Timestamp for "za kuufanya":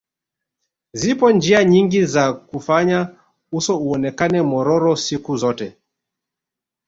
2.05-3.09